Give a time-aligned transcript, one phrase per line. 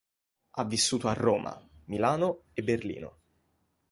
[0.49, 1.55] Ha vissuto a Roma,
[1.85, 3.19] Milano e Berlino.